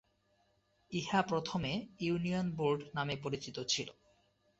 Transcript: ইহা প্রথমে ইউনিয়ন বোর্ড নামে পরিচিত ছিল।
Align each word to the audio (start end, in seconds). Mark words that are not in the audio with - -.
ইহা 0.91 1.21
প্রথমে 1.21 1.71
ইউনিয়ন 1.99 2.47
বোর্ড 2.51 2.79
নামে 2.95 3.15
পরিচিত 3.23 3.57
ছিল। 3.67 3.87